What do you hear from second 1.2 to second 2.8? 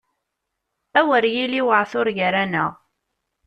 yili waɛtur gar-aneɣ!